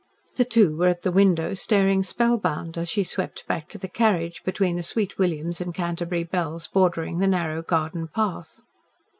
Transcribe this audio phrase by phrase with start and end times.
[0.35, 4.41] The two were at the window staring spellbound, as she swept back to the carriage
[4.43, 8.61] between the sweet williams and Canterbury bells bordering the narrow garden path.